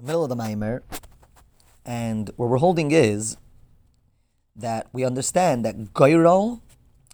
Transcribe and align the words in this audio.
the 0.00 0.06
middle 0.06 0.22
of 0.22 0.30
the 0.30 0.36
Maimer, 0.36 0.80
and 1.84 2.30
where 2.36 2.48
we're 2.48 2.56
holding 2.56 2.90
is 2.90 3.36
that 4.56 4.88
we 4.92 5.04
understand 5.04 5.64
that 5.64 5.92
Goyrol 5.92 6.60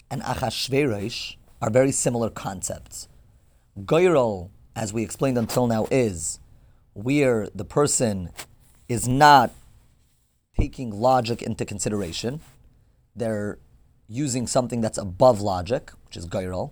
and 0.09 0.23
Achashverosh 0.23 1.37
are 1.61 1.71
very 1.71 1.91
similar 1.91 2.31
concepts. 2.31 3.09
Goyrol, 3.81 4.51
as 4.77 4.93
we 4.93 5.03
explained 5.03 5.37
until 5.37 5.67
now, 5.67 5.87
is 5.91 6.39
where 6.93 7.49
the 7.55 7.65
person 7.65 8.31
is 8.89 9.09
not 9.09 9.51
taking 10.59 10.91
logic 10.91 11.43
into 11.43 11.65
consideration. 11.65 12.41
They're 13.17 13.59
using 14.09 14.47
something 14.47 14.81
that's 14.81 14.99
above 14.99 15.41
logic, 15.41 15.91
which 16.05 16.17
is 16.17 16.27
Goyrol. 16.27 16.71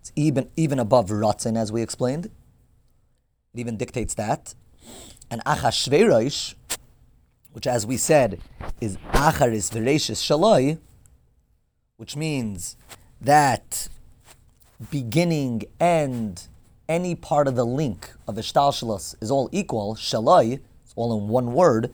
It's 0.00 0.10
even, 0.16 0.48
even 0.56 0.78
above 0.78 1.08
Ratzin, 1.10 1.56
as 1.56 1.70
we 1.70 1.82
explained. 1.82 2.26
It 2.26 3.60
even 3.60 3.76
dictates 3.76 4.14
that. 4.14 4.54
And 5.34 5.44
Achashverosh, 5.46 6.54
which 7.50 7.66
as 7.66 7.84
we 7.84 7.96
said 7.96 8.40
is 8.80 8.96
Acharis 9.10 9.68
Vereshis 9.68 10.22
Shaloi, 10.22 10.78
which 11.96 12.14
means 12.14 12.76
that 13.20 13.88
beginning, 14.92 15.64
end, 15.80 16.46
any 16.88 17.16
part 17.16 17.48
of 17.48 17.56
the 17.56 17.66
link 17.66 18.12
of 18.28 18.36
Ishtalshalos 18.36 19.20
is 19.20 19.28
all 19.28 19.48
equal, 19.50 19.96
Shaloi, 19.96 20.60
it's 20.84 20.92
all 20.94 21.18
in 21.18 21.26
one 21.26 21.52
word. 21.52 21.92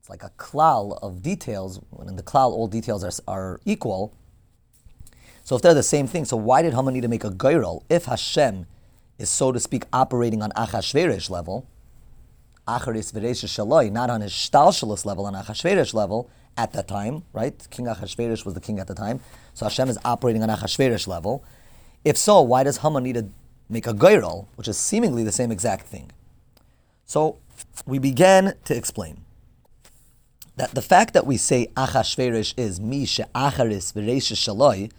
It's 0.00 0.10
like 0.10 0.24
a 0.24 0.32
klal 0.38 0.98
of 1.00 1.22
details, 1.22 1.78
when 1.90 2.08
in 2.08 2.16
the 2.16 2.24
klal 2.24 2.50
all 2.50 2.66
details 2.66 3.04
are, 3.04 3.12
are 3.32 3.60
equal. 3.64 4.12
So 5.44 5.54
if 5.54 5.62
they're 5.62 5.72
the 5.72 5.84
same 5.84 6.08
thing, 6.08 6.24
so 6.24 6.36
why 6.36 6.62
did 6.62 6.74
Haman 6.74 6.94
need 6.94 7.02
to 7.02 7.08
make 7.08 7.22
a 7.22 7.30
goyrel? 7.30 7.84
If 7.88 8.06
Hashem 8.06 8.66
is, 9.18 9.28
so 9.28 9.52
to 9.52 9.60
speak, 9.60 9.84
operating 9.92 10.42
on 10.42 10.50
Achashverosh 10.52 11.28
level, 11.28 11.66
Acharis 12.66 13.12
Veresh 13.12 13.44
Shaloi, 13.44 13.90
not 13.90 14.10
on 14.10 14.20
his 14.20 14.32
Shtalshalos 14.32 15.04
level, 15.04 15.26
on 15.26 15.34
Achashverosh 15.34 15.94
level 15.94 16.30
at 16.56 16.72
that 16.72 16.86
time, 16.86 17.22
right? 17.32 17.66
King 17.70 17.86
Achashverosh 17.86 18.44
was 18.44 18.54
the 18.54 18.60
king 18.60 18.78
at 18.78 18.86
the 18.86 18.94
time. 18.94 19.20
So 19.54 19.64
Hashem 19.64 19.88
is 19.88 19.98
operating 20.04 20.42
on 20.42 20.48
Achashverosh 20.48 21.06
level. 21.06 21.44
If 22.04 22.16
so, 22.16 22.40
why 22.42 22.64
does 22.64 22.78
Haman 22.78 23.02
need 23.04 23.14
to 23.14 23.28
make 23.68 23.86
a 23.86 23.94
Goyrel, 23.94 24.46
which 24.56 24.68
is 24.68 24.76
seemingly 24.76 25.24
the 25.24 25.32
same 25.32 25.50
exact 25.50 25.86
thing? 25.86 26.10
So 27.04 27.38
we 27.86 27.98
began 27.98 28.54
to 28.64 28.76
explain 28.76 29.24
that 30.56 30.72
the 30.72 30.82
fact 30.82 31.14
that 31.14 31.26
we 31.26 31.36
say 31.36 31.68
Achashverosh 31.76 32.54
is 32.56 32.80
Mi 32.80 33.04
Acharis 33.06 33.92
Veresh 33.94 34.32
Shaloi, 34.34 34.90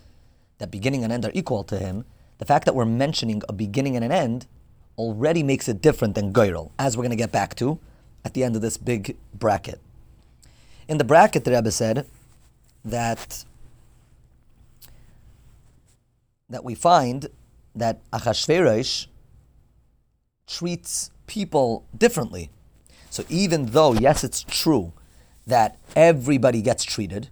that 0.58 0.72
beginning 0.72 1.04
and 1.04 1.14
end 1.14 1.26
are 1.26 1.32
equal 1.34 1.64
to 1.66 1.78
him, 1.78 2.06
the 2.40 2.46
fact 2.46 2.66
that 2.66 2.74
we're 2.74 2.86
mentioning 2.86 3.44
a 3.48 3.54
beginning 3.54 3.96
and 3.96 4.04
an 4.04 4.12
end 4.12 4.48
already 4.98 5.44
makes 5.44 5.70
it 5.70 5.82
different 5.82 6.16
than 6.16 6.34
Goyrel, 6.34 6.72
as 6.80 6.98
we're 6.98 7.04
going 7.04 7.12
to 7.12 7.16
get 7.16 7.32
back 7.32 7.54
to 7.56 7.80
at 8.26 8.34
the 8.34 8.44
end 8.44 8.56
of 8.56 8.62
this 8.62 8.78
big 8.78 9.18
bracket. 9.34 9.80
In 10.88 10.98
the 10.98 11.04
bracket, 11.04 11.44
the 11.46 11.52
Rebbe 11.52 11.72
said 11.72 12.08
that 12.84 13.46
that 16.50 16.64
we 16.64 16.74
find 16.74 17.28
that 17.76 18.00
Achashverosh 18.12 19.06
treats 20.48 21.12
people 21.28 21.86
differently. 21.96 22.50
So 23.12 23.24
even 23.30 23.68
though, 23.68 23.94
yes, 23.94 24.24
it's 24.24 24.44
true 24.44 24.94
that 25.46 25.78
everybody 25.96 26.64
gets 26.64 26.84
treated, 26.84 27.30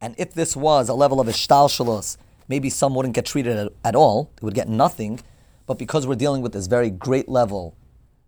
and 0.00 0.16
if 0.18 0.34
this 0.34 0.56
was 0.56 0.88
a 0.88 0.94
level 0.94 1.20
of 1.20 1.28
ishtalshalos 1.28 2.16
maybe 2.48 2.70
some 2.70 2.94
wouldn't 2.94 3.14
get 3.14 3.26
treated 3.26 3.56
at, 3.56 3.72
at 3.84 3.96
all, 3.96 4.30
they 4.36 4.44
would 4.44 4.54
get 4.54 4.68
nothing. 4.68 5.20
But 5.66 5.78
because 5.78 6.06
we're 6.06 6.14
dealing 6.14 6.42
with 6.42 6.52
this 6.52 6.66
very 6.66 6.90
great 6.90 7.28
level, 7.28 7.74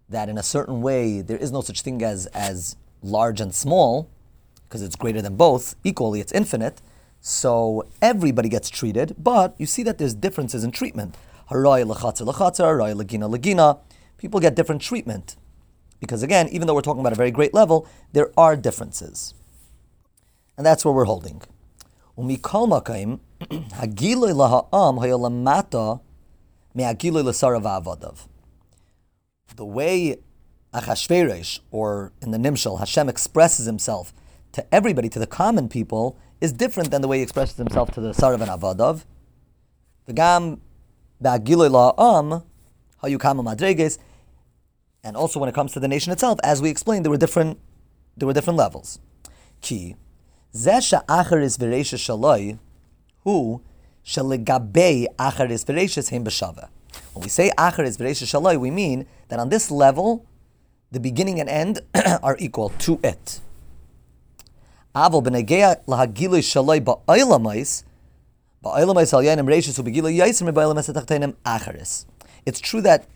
that 0.09 0.29
in 0.29 0.39
a 0.39 0.43
certain 0.43 0.83
way 0.83 1.21
there 1.21 1.37
is 1.37 1.53
no 1.53 1.61
such 1.61 1.83
thing 1.83 2.03
as, 2.03 2.27
as 2.27 2.77
large 3.03 3.41
and 3.41 3.55
small, 3.55 4.09
because 4.65 4.83
it's 4.83 4.97
greater 4.97 5.23
than 5.23 5.37
both, 5.37 5.75
equally, 5.85 6.21
it's 6.21 6.33
infinite. 6.33 6.81
So 7.21 7.87
everybody 8.01 8.49
gets 8.49 8.71
treated, 8.71 9.15
but 9.19 9.55
you 9.59 9.67
see 9.67 9.83
that 9.83 9.99
there's 9.99 10.15
differences 10.15 10.65
in 10.65 10.71
treatment. 10.71 11.15
People 14.19 14.41
get 14.41 14.55
different 14.55 14.83
treatment. 14.83 15.37
Because 16.01 16.23
again, 16.23 16.49
even 16.49 16.67
though 16.67 16.75
we're 16.75 16.83
talking 16.83 17.01
about 17.01 17.13
a 17.13 17.17
very 17.17 17.31
great 17.31 17.55
level, 17.55 17.87
there 18.13 18.31
are 18.37 18.57
differences. 18.57 19.35
And 20.57 20.65
that's 20.65 20.85
where 20.85 20.93
we're 20.93 21.05
holding. 21.05 21.43
Umikol 22.19 22.69
makaim, 22.69 23.21
The 23.39 23.65
way 29.59 30.17
Achashverosh, 30.73 31.61
or 31.71 32.13
in 32.23 32.31
the 32.31 32.39
Nimshal, 32.39 32.79
Hashem 32.79 33.09
expresses 33.09 33.67
himself 33.67 34.13
to 34.53 34.75
everybody, 34.75 35.09
to 35.11 35.19
the 35.19 35.27
common 35.27 35.69
people, 35.69 36.17
is 36.41 36.53
different 36.53 36.91
than 36.91 37.03
the 37.03 37.09
way 37.09 37.19
he 37.19 37.23
expresses 37.23 37.57
himself 37.57 37.91
to 37.93 38.01
the 38.01 38.13
Sarav 38.13 38.41
and 38.41 38.51
Avadav. 38.51 39.05
The 40.07 40.13
Gam 40.13 40.61
Ba'agiloi 41.23 41.95
la'am 41.95 42.43
hayukama 43.03 43.45
madreges, 43.55 43.99
and 45.05 45.17
also 45.17 45.39
when 45.39 45.49
it 45.49 45.55
comes 45.55 45.73
to 45.73 45.81
the 45.81 45.89
nation 45.89 46.13
itself, 46.13 46.39
as 46.43 46.63
we 46.63 46.71
explained, 46.71 47.05
there 47.05 47.11
were 47.11 47.19
different, 47.19 47.59
there 48.17 48.27
were 48.27 48.33
different 48.33 48.59
levels. 48.59 48.99
Key. 49.61 49.97
Zesha 50.55 51.05
acharis 51.07 51.59
v'reisha 51.59 51.97
shaloi, 51.97 52.59
who 53.27 53.61
shaligabei 54.05 55.05
acharis 55.19 55.65
v'reishas 55.67 56.11
him 56.11 56.25
b'shava. 56.25 56.69
When 57.13 57.25
we 57.25 57.29
say 57.29 57.51
acharis 57.59 57.99
v'reisha 57.99 58.25
shaloi, 58.25 58.57
we 58.59 58.71
mean 58.71 59.05
that 59.29 59.41
on 59.41 59.49
this 59.49 59.69
level, 59.69 60.25
the 60.93 61.01
beginning 61.01 61.41
and 61.41 61.49
end 61.49 61.81
are 62.23 62.37
equal 62.39 62.69
to 62.87 63.01
it. 63.03 63.41
Avol 64.95 65.25
b'negeya 65.25 65.85
lahagiloi 65.87 66.41
shaloi 66.41 66.81
ba'olamais, 66.81 67.83
ba'olamais 68.65 69.13
al 69.13 69.23
yanim 69.23 69.49
reishas 69.49 69.83
u'begiloi 69.83 70.17
yaisim 70.17 70.49
ba'olamais 70.53 70.89
atachtenim 70.89 71.35
acharis. 71.45 72.07
It's 72.47 72.61
true 72.61 72.81
that 72.83 73.09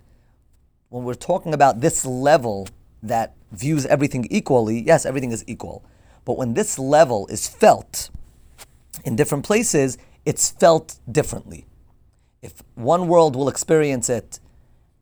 when 0.89 1.05
we're 1.05 1.15
talking 1.15 1.55
about 1.55 1.83
this 1.83 2.05
level 2.05 2.67
that 3.01 3.37
views 3.53 3.87
everything 3.87 4.27
equally, 4.29 4.81
yes, 4.81 5.07
everything 5.07 5.31
is 5.31 5.45
equal. 5.47 5.85
But 6.25 6.37
when 6.37 6.55
this 6.55 6.81
level 6.81 7.29
is 7.29 7.47
felt 7.47 8.11
in 9.05 9.17
different 9.17 9.45
places, 9.45 9.99
it's 10.25 10.51
felt 10.51 10.99
differently. 11.11 11.67
If 12.43 12.63
one 12.75 13.09
world 13.09 13.37
will 13.37 13.49
experience 13.49 14.09
it 14.09 14.41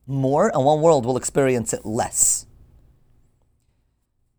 more 0.06 0.49
and 0.49 0.65
one 0.65 0.81
world 0.81 1.04
will 1.04 1.16
experience 1.16 1.72
it 1.72 1.84
less. 1.84 2.47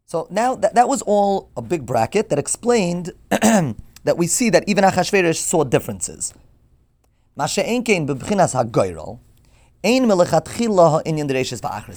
So 0.06 0.28
now 0.32 0.56
that, 0.56 0.74
that 0.76 0.90
was 0.90 1.02
all 1.04 1.52
a 1.56 1.62
big 1.62 1.86
bracket 1.86 2.30
that 2.30 2.40
explained 2.40 3.12
that 3.30 4.18
we 4.18 4.26
see 4.26 4.50
that 4.50 4.68
even 4.68 4.84
Achashverosh 4.84 5.36
saw 5.36 5.64
differences. 5.64 6.34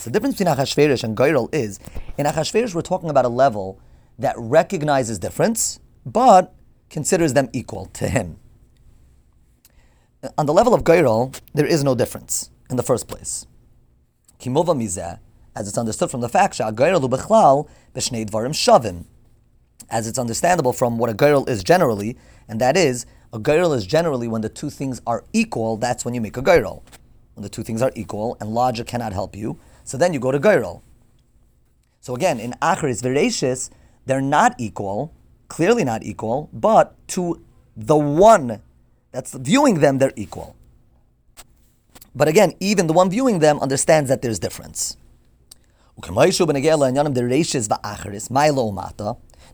The 0.04 0.10
difference 0.10 0.36
between 0.36 0.54
Achashverosh 0.54 1.02
and 1.04 1.16
Goyrel 1.16 1.52
is, 1.54 1.80
in 2.18 2.26
Achashverosh 2.26 2.74
we're 2.74 2.82
talking 2.82 3.10
about 3.10 3.24
a 3.24 3.28
level 3.30 3.80
that 4.18 4.34
recognizes 4.38 5.18
difference, 5.18 5.80
but 6.04 6.54
considers 6.92 7.32
them 7.32 7.48
equal 7.52 7.86
to 7.86 8.06
him. 8.06 8.36
On 10.38 10.46
the 10.46 10.52
level 10.52 10.74
of 10.74 10.84
Gairol, 10.84 11.36
there 11.52 11.66
is 11.66 11.82
no 11.82 11.96
difference 11.96 12.50
in 12.70 12.76
the 12.76 12.82
first 12.84 13.08
place. 13.08 13.46
Kimova 14.38 14.76
mizeh, 14.76 15.18
as 15.56 15.66
it's 15.66 15.78
understood 15.78 16.10
from 16.10 16.20
the 16.20 16.28
fact, 16.28 16.58
shavim, 16.58 17.46
as 19.90 20.06
it's 20.06 20.18
understandable 20.18 20.72
from 20.72 20.98
what 20.98 21.10
a 21.10 21.14
Gairol 21.14 21.48
is 21.48 21.64
generally, 21.64 22.16
and 22.46 22.60
that 22.60 22.76
is, 22.76 23.06
a 23.32 23.40
Gairol 23.40 23.74
is 23.74 23.86
generally 23.86 24.28
when 24.28 24.42
the 24.42 24.48
two 24.48 24.70
things 24.70 25.00
are 25.06 25.24
equal, 25.32 25.76
that's 25.76 26.04
when 26.04 26.14
you 26.14 26.20
make 26.20 26.36
a 26.36 26.42
Gairol. 26.42 26.82
When 27.34 27.42
the 27.42 27.48
two 27.48 27.62
things 27.62 27.82
are 27.82 27.90
equal 27.96 28.36
and 28.40 28.54
logic 28.54 28.86
cannot 28.86 29.12
help 29.12 29.34
you, 29.34 29.58
so 29.82 29.96
then 29.96 30.12
you 30.12 30.20
go 30.20 30.30
to 30.30 30.38
Gairol. 30.38 30.82
So 32.00 32.14
again, 32.14 32.38
in 32.38 32.52
Acharis 32.60 33.02
Vereshis, 33.02 33.70
they're 34.06 34.20
not 34.20 34.54
equal, 34.58 35.14
clearly 35.52 35.84
not 35.84 36.02
equal, 36.02 36.48
but 36.50 36.96
to 37.08 37.44
the 37.76 37.94
one 37.94 38.62
that's 39.10 39.34
viewing 39.34 39.80
them, 39.80 39.98
they're 39.98 40.14
equal. 40.16 40.56
But 42.14 42.26
again, 42.26 42.54
even 42.58 42.86
the 42.86 42.94
one 42.94 43.10
viewing 43.10 43.40
them 43.40 43.60
understands 43.60 44.08
that 44.08 44.22
there's 44.22 44.38
difference. 44.38 44.96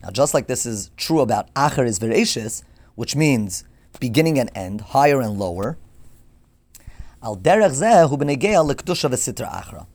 Now, 0.01 0.11
just 0.13 0.35
like 0.35 0.47
this 0.47 0.65
is 0.65 0.93
true 0.97 1.19
about 1.19 1.53
acharis 1.55 1.99
vereshis, 1.99 2.63
which 2.95 3.17
means 3.17 3.65
beginning 3.99 4.39
and 4.39 4.49
end, 4.55 4.81
higher 4.95 5.21
and 5.21 5.37
lower. 5.37 5.79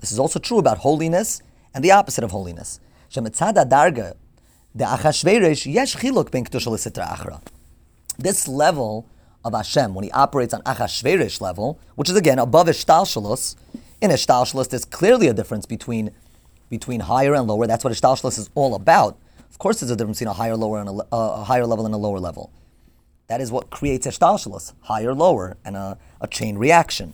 This 0.02 0.12
is 0.12 0.20
also 0.20 0.40
true 0.40 0.58
about 0.58 0.80
holiness 0.80 1.42
and 1.74 1.82
the 1.82 1.92
opposite 1.92 2.26
of 2.26 2.32
holiness 2.32 2.82
the 4.76 4.86
Achashverosh 4.86 5.72
yesh 5.72 5.96
chiluk 5.98 6.32
ben 6.32 6.46
kedusha 6.46 6.92
achra. 6.92 7.42
This 8.18 8.48
level 8.48 9.08
of 9.46 9.54
Hashem, 9.54 9.94
when 9.94 10.04
he 10.04 10.12
operates 10.12 10.54
on 10.54 10.62
Achashverosh 10.62 11.42
level, 11.42 11.80
which 11.96 12.10
is 12.10 12.16
again 12.16 12.40
above 12.40 12.68
Ishtal 12.68 13.06
Shalos, 13.06 13.56
In 14.02 14.12
Ishtalshalos, 14.12 14.70
there's 14.70 14.86
clearly 14.86 15.28
a 15.28 15.34
difference 15.34 15.66
between 15.66 16.12
between 16.70 17.02
higher 17.02 17.36
and 17.36 17.48
lower. 17.48 17.68
That's 17.68 17.84
what 17.84 17.94
Ishtalshalos 17.94 18.40
is 18.40 18.50
all 18.56 18.74
about. 18.74 19.18
Of 19.50 19.60
course, 19.60 19.80
there's 19.80 19.92
a 19.92 19.96
difference 19.96 20.20
between 20.20 20.32
a 20.32 20.34
higher, 20.34 20.58
lower, 20.58 20.80
and 20.80 20.90
a, 20.90 20.92
uh, 20.92 21.42
a 21.42 21.44
higher 21.44 21.68
level 21.68 21.86
and 21.86 21.94
a 21.94 21.98
lower 21.98 22.20
level. 22.20 22.52
That 23.28 23.42
is 23.42 23.52
what 23.52 23.70
creates 23.70 24.08
Ishtalshalos, 24.08 24.74
higher, 24.82 25.14
lower, 25.14 25.58
and 25.64 25.78
a, 25.78 25.98
a 26.20 26.28
chain 26.28 26.58
reaction. 26.58 27.14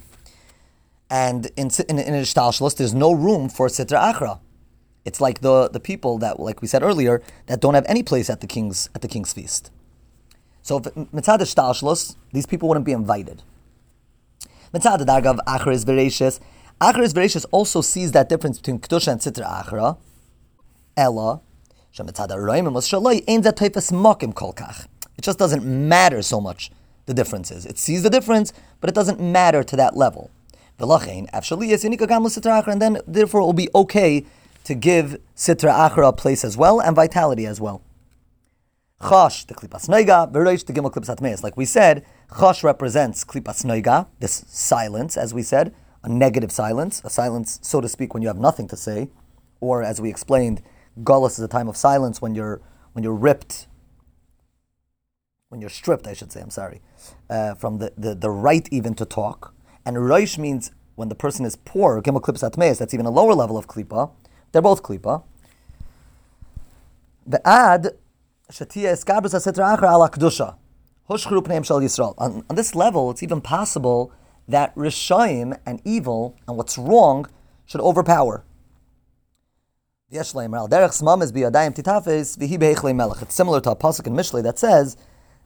And 1.10 1.48
in, 1.58 1.70
in, 1.90 2.00
in 2.00 2.14
Ishtalshalos, 2.14 2.78
there's 2.78 2.94
no 2.94 3.12
room 3.12 3.50
for 3.50 3.68
Sitra 3.68 4.14
Achra. 4.14 4.40
It's 5.10 5.20
like 5.20 5.42
the, 5.42 5.68
the 5.70 5.80
people 5.80 6.20
that, 6.20 6.40
like 6.40 6.62
we 6.62 6.68
said 6.68 6.84
earlier, 6.84 7.24
that 7.48 7.60
don't 7.60 7.74
have 7.74 7.86
any 7.88 8.04
place 8.04 8.30
at 8.30 8.42
the 8.42 8.46
king's, 8.46 8.92
at 8.94 9.02
the 9.02 9.08
king's 9.08 9.34
feast. 9.34 9.72
So 10.62 10.80
mitzad 10.82 11.40
Ishtalshalos, 11.40 12.16
these 12.32 12.46
people 12.46 12.70
wouldn't 12.70 12.86
be 12.86 12.92
invited. 12.92 13.42
Mitzad 14.72 15.00
Dargav 15.00 15.40
Achra 15.48 15.74
is 15.74 15.84
Bereshis. 15.84 16.40
Achra 16.80 17.02
is 17.02 17.16
Bereshis 17.16 17.44
also 17.50 17.82
sees 17.82 18.12
that 18.12 18.30
difference 18.30 18.60
between 18.60 18.78
Kedusha 18.78 19.14
and 19.14 19.20
Sitra 19.20 19.64
Achra. 19.64 19.98
Ella, 20.96 21.42
Shemitzad 21.92 22.30
Aroimim 22.30 22.74
was 22.74 22.88
Shaloi, 22.88 23.24
Ein 23.28 23.42
Zat 23.42 23.56
Teifes 23.56 23.92
Mokim 23.92 24.32
Kolkach. 24.32 24.86
It 25.18 25.24
just 25.24 25.40
doesn't 25.40 25.66
matter 25.66 26.22
so 26.22 26.40
much 26.40 26.70
the 27.08 27.16
differences. 27.16 27.66
It 27.66 27.80
sees 27.80 28.04
the 28.04 28.12
difference, 28.12 28.54
but 28.80 28.92
it 28.92 28.94
doesn't 28.94 29.20
matter 29.20 29.64
to 29.64 29.76
that 29.76 29.98
level. 29.98 30.30
And 30.80 30.88
then, 32.82 33.02
therefore, 33.08 33.42
it 33.42 33.44
will 33.44 33.54
be 33.54 33.70
okay 33.74 34.26
to 34.70 34.76
give 34.76 35.20
Sitra 35.36 35.90
Achra 35.90 36.10
a 36.10 36.14
place 36.14 36.46
as 36.46 36.56
well 36.56 36.80
and 36.80 36.96
vitality 36.96 37.48
as 37.48 37.60
well. 37.60 37.82
Chosh, 39.02 39.48
the 39.48 39.56
klipas 39.56 39.90
noiga, 39.90 40.32
bereish, 40.32 40.64
the 40.64 40.74
gimel 40.74 40.94
klipas 40.94 41.10
atmeis. 41.16 41.42
Like 41.42 41.58
we 41.58 41.66
said, 41.66 42.06
chosh 42.34 42.64
represents 42.64 43.24
klipas 43.24 43.66
noiga, 43.66 44.06
this 44.20 44.46
silence, 44.48 45.18
as 45.18 45.34
we 45.34 45.42
said, 45.42 45.74
a 46.04 46.10
negative 46.10 46.52
silence, 46.52 47.02
a 47.04 47.10
silence, 47.10 47.58
so 47.64 47.82
to 47.82 47.90
speak, 47.90 48.14
when 48.14 48.22
you 48.22 48.28
have 48.28 48.38
nothing 48.38 48.68
to 48.68 48.78
say, 48.78 49.10
or 49.60 49.82
as 49.82 50.00
we 50.00 50.08
explained, 50.08 50.62
gullus 51.02 51.32
is 51.32 51.40
a 51.40 51.48
time 51.48 51.68
of 51.68 51.76
silence 51.76 52.22
when 52.22 52.36
you're 52.36 52.62
when 52.94 53.04
you're 53.04 53.16
ripped 53.16 53.66
when 55.48 55.62
you're 55.62 55.70
stripped, 55.72 56.08
I 56.08 56.14
should 56.14 56.32
say, 56.32 56.42
I'm 56.42 56.52
sorry, 56.52 56.80
uh, 57.28 57.56
from 57.56 57.80
the, 57.80 57.92
the, 57.98 58.14
the 58.14 58.30
right 58.30 58.70
even 58.72 58.94
to 58.94 59.06
talk. 59.06 59.56
And 59.84 59.98
Roish 59.98 60.38
means 60.38 60.72
when 60.94 61.10
the 61.10 61.16
person 61.16 61.44
is 61.44 61.56
poor, 61.56 62.02
Gimel 62.04 62.22
Klipas 62.22 62.48
Atmeis, 62.48 62.78
that's 62.78 62.94
even 62.94 63.08
a 63.08 63.10
lower 63.10 63.34
level 63.34 63.58
of 63.58 63.68
Klipa. 63.68 64.12
They're 64.52 64.62
both 64.62 64.84
Klipa. 64.84 65.24
The 67.26 67.48
ad, 67.48 67.98
Shatia 68.52 68.94
Eskabris 68.94 69.34
Asitra 69.36 69.78
Achra 69.78 69.92
ala 69.94 70.10
Kedusha. 70.10 70.56
Hushchru 71.10 71.42
Pneim 71.44 71.66
Shal 71.66 71.80
Yisrael. 71.80 72.16
On 72.18 72.44
this 72.56 72.76
level, 72.76 73.12
it's 73.12 73.24
even 73.24 73.42
possible 73.42 74.12
that 74.48 74.74
Rishayim 74.76 75.58
and 75.66 75.82
evil 75.86 76.36
and 76.48 76.58
what's 76.58 76.78
wrong 76.78 77.28
should 77.66 77.82
overpower. 77.82 78.44
It's 80.12 80.32
similar 80.32 80.50
to 80.50 80.56
a 83.70 83.76
pasuk 83.76 84.08
in 84.08 84.14
Mishlei 84.14 84.42
that 84.42 84.58
says 84.58 84.98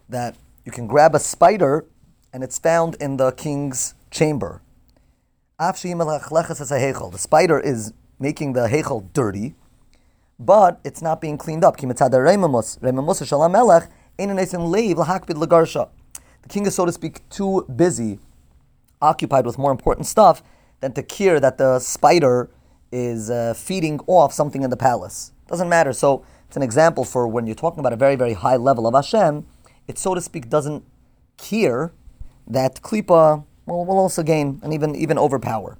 that 0.08 0.38
you 0.64 0.72
can 0.72 0.88
grab 0.88 1.16
a 1.16 1.20
spider 1.20 1.86
and 2.32 2.44
it's 2.46 2.58
found 2.58 2.96
in 3.02 3.18
the 3.18 3.34
king's 3.34 3.94
chamber. 4.10 4.62
The 5.60 5.74
spider 7.18 7.60
is 7.60 7.94
making 8.20 8.54
the 8.54 8.68
heichel 8.68 9.12
dirty, 9.14 9.56
but 10.40 10.80
it's 10.84 11.02
not 11.02 11.22
being 11.22 11.38
cleaned 11.38 11.64
up. 11.64 11.78
The 11.78 11.94
king 16.50 16.66
is, 16.66 16.76
so 16.76 16.86
to 16.86 16.92
speak, 16.92 17.30
too 17.30 17.66
busy, 17.76 18.20
occupied 19.02 19.46
with 19.46 19.58
more 19.58 19.72
important 19.72 20.08
stuff 20.08 20.44
than 20.82 20.94
to 20.94 21.04
care 21.04 21.40
that 21.40 21.58
the 21.58 21.80
spider 21.80 22.50
is 22.92 23.30
uh, 23.30 23.54
feeding 23.56 24.00
off 24.08 24.34
something 24.34 24.62
in 24.62 24.70
the 24.70 24.78
palace. 24.78 25.32
Doesn't 25.48 25.70
matter. 25.70 25.94
So 25.94 26.26
it's 26.48 26.58
an 26.58 26.64
example 26.64 27.06
for 27.06 27.28
when 27.28 27.48
you're 27.48 27.56
talking 27.56 27.80
about 27.80 27.94
a 27.94 27.96
very, 27.96 28.16
very 28.16 28.34
high 28.34 28.58
level 28.58 28.86
of 28.86 28.94
Hashem 28.94 29.46
it 29.88 29.98
so 29.98 30.16
to 30.16 30.22
speak 30.22 30.50
doesn't 30.50 30.84
care 31.38 31.94
that 32.48 32.82
klipa 32.82 33.44
will, 33.66 33.86
will 33.86 33.98
also 33.98 34.24
gain 34.24 34.60
and 34.64 34.74
even 34.74 34.96
even 34.96 35.18
overpower. 35.18 35.78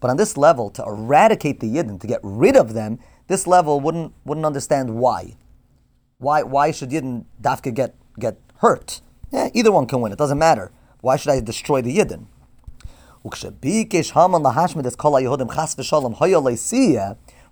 But 0.00 0.10
on 0.10 0.16
this 0.16 0.36
level, 0.36 0.70
to 0.70 0.82
eradicate 0.82 1.60
the 1.60 1.66
yidden, 1.66 2.00
to 2.00 2.06
get 2.06 2.20
rid 2.22 2.56
of 2.56 2.74
them, 2.74 2.98
this 3.26 3.46
level 3.46 3.80
wouldn't 3.80 4.12
wouldn't 4.24 4.46
understand 4.46 4.96
why. 4.96 5.36
Why 6.18 6.42
why 6.42 6.70
should 6.70 6.90
yidden 6.90 7.26
dafka 7.40 7.74
get 7.74 7.94
get 8.18 8.38
hurt? 8.56 9.00
Yeah, 9.30 9.48
either 9.54 9.70
one 9.70 9.86
can 9.86 10.00
win. 10.00 10.12
It 10.12 10.18
doesn't 10.18 10.38
matter. 10.38 10.72
Why 11.00 11.16
should 11.16 11.30
I 11.30 11.40
destroy 11.40 11.80
the 11.82 11.96
yidden? 11.96 12.26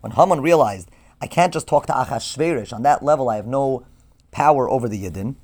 When 0.01 0.13
Haman 0.13 0.41
realized 0.41 0.91
I 1.21 1.27
can't 1.27 1.53
just 1.53 1.67
talk 1.67 1.87
to 1.87 1.93
Achashverish. 1.93 2.73
On 2.73 2.83
that 2.83 3.03
level, 3.03 3.29
I 3.29 3.37
have 3.37 3.47
no 3.47 3.85
power 4.31 4.71
over 4.71 4.89
the 4.89 5.03
Yidden. 5.03 5.35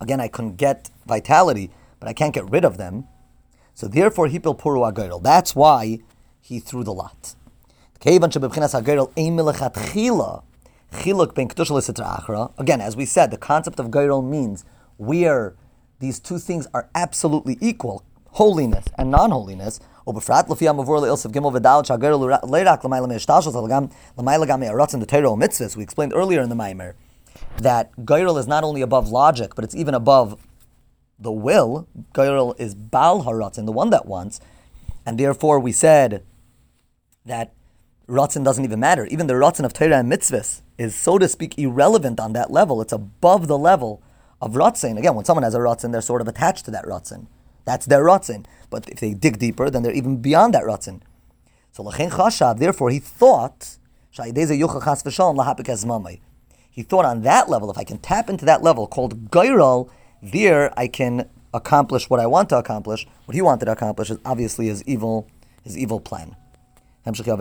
Again, 0.00 0.20
I 0.20 0.28
couldn't 0.28 0.56
get 0.56 0.90
vitality, 1.06 1.70
but 2.00 2.08
I 2.08 2.12
can't 2.12 2.34
get 2.34 2.48
rid 2.50 2.64
of 2.64 2.78
them. 2.78 3.06
So 3.77 3.87
therefore, 3.87 4.27
Hipil 4.27 4.57
Puru 4.59 4.91
Agirl. 4.91 5.21
That's 5.21 5.55
why 5.55 5.99
he 6.41 6.59
threw 6.59 6.83
the 6.83 6.93
lot. 6.93 7.35
Again, 8.05 8.23
as 12.81 12.95
we 12.95 13.05
said, 13.05 13.31
the 13.31 13.37
concept 13.37 13.79
of 13.79 13.87
Gairol 13.87 14.29
means 14.29 14.65
where 14.97 15.55
these 15.99 16.19
two 16.19 16.37
things 16.37 16.67
are 16.73 16.89
absolutely 16.93 17.57
equal, 17.61 18.03
holiness 18.31 18.85
and 18.97 19.09
non-holiness, 19.09 19.79
ובפרט 20.07 20.49
לפי 20.49 20.69
המבוא 20.69 21.01
לאילסף 21.01 21.31
גימל 21.31 21.47
ודלת 21.53 21.85
שהגר 21.85 22.17
לא 22.17 22.57
רק 22.65 22.85
למעלה 22.85 23.07
מהשתלשלות, 23.07 23.55
אלא 23.55 23.67
גם 23.67 23.85
למעלה 24.17 24.45
גם 24.45 24.59
מהרצון, 24.59 25.01
the 25.01 25.05
Torah 25.05 25.35
mitzvahs. 25.35 25.77
We 25.77 25.83
explained 25.83 26.13
earlier 26.13 26.41
in 26.41 26.49
the 26.49 26.55
Maimer 26.55 26.93
that 27.57 27.91
Gairel 28.05 28.37
is 28.37 28.47
not 28.47 28.63
only 28.63 28.81
above 28.81 29.09
logic, 29.09 29.55
but 29.55 29.63
it's 29.63 29.75
even 29.75 29.93
above 29.93 30.37
the 31.18 31.32
will. 31.32 31.88
Gairel 32.14 32.54
is 32.58 32.74
Bal 32.74 33.24
Haratzin, 33.24 33.66
the 33.66 33.72
one 33.72 33.90
that 33.90 34.06
wants. 34.06 34.40
And 35.04 35.18
therefore 35.18 35.58
we 35.58 35.72
said 35.72 36.24
that 37.26 37.52
Ratzin 38.08 38.44
doesn't 38.44 38.64
even 38.64 38.80
matter. 38.80 39.06
Even 39.06 39.26
the 39.26 39.34
Ratzin 39.34 39.64
of 39.64 39.72
Torah 39.72 39.98
and 39.98 40.10
mitzvahs 40.10 40.62
is, 40.78 40.94
so 40.94 41.18
to 41.18 41.28
speak, 41.28 41.58
irrelevant 41.58 42.18
on 42.20 42.32
that 42.32 42.50
level. 42.50 42.80
It's 42.80 42.92
above 42.92 43.48
the 43.48 43.58
level 43.58 44.02
of 44.40 44.52
Ratzin. 44.52 44.96
Again, 44.98 45.14
when 45.14 45.24
someone 45.24 45.42
has 45.42 45.54
a 45.54 45.58
Ratzin, 45.58 45.92
they're 45.92 46.00
sort 46.00 46.22
of 46.22 46.28
attached 46.28 46.64
to 46.66 46.70
that 46.70 46.84
Ratzin. 46.84 47.26
That's 47.64 47.86
their 47.86 48.04
Ratzin. 48.04 48.46
But 48.70 48.88
if 48.88 49.00
they 49.00 49.12
dig 49.12 49.38
deeper, 49.38 49.68
then 49.68 49.82
they're 49.82 49.92
even 49.92 50.22
beyond 50.22 50.54
that 50.54 50.64
Ratzin. 50.64 51.02
So 51.72 51.82
Lachen 51.84 52.10
Chashav, 52.10 52.58
therefore, 52.58 52.90
he 52.90 52.98
thought, 52.98 53.76
he 56.70 56.82
thought 56.82 57.04
on 57.04 57.22
that 57.22 57.48
level, 57.48 57.70
if 57.70 57.78
I 57.78 57.84
can 57.84 57.98
tap 57.98 58.30
into 58.30 58.44
that 58.46 58.62
level 58.62 58.86
called 58.86 59.30
Gairal, 59.30 59.90
there 60.22 60.72
I 60.78 60.88
can 60.88 61.28
accomplish 61.54 62.10
what 62.10 62.20
I 62.20 62.26
want 62.26 62.48
to 62.50 62.58
accomplish. 62.58 63.06
What 63.24 63.34
he 63.34 63.42
wanted 63.42 63.66
to 63.66 63.72
accomplish 63.72 64.10
is 64.10 64.18
obviously 64.24 64.66
his 64.66 64.82
evil, 64.84 65.28
his 65.62 65.76
evil 65.76 66.00
plan. 66.00 66.36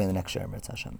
in 0.04 0.10
the 0.10 0.14
next 0.14 0.32
share, 0.32 0.48
Hashem. 0.68 1.00